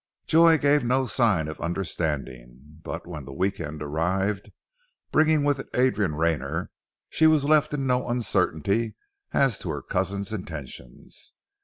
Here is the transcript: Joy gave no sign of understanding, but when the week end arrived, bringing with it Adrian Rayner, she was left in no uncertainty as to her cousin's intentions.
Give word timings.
Joy 0.25 0.57
gave 0.57 0.83
no 0.83 1.05
sign 1.05 1.47
of 1.47 1.61
understanding, 1.61 2.79
but 2.83 3.05
when 3.05 3.25
the 3.25 3.31
week 3.31 3.59
end 3.59 3.83
arrived, 3.83 4.49
bringing 5.11 5.43
with 5.43 5.59
it 5.59 5.69
Adrian 5.75 6.15
Rayner, 6.15 6.71
she 7.07 7.27
was 7.27 7.45
left 7.45 7.71
in 7.75 7.85
no 7.85 8.07
uncertainty 8.09 8.95
as 9.31 9.59
to 9.59 9.69
her 9.69 9.83
cousin's 9.83 10.33
intentions. 10.33 11.33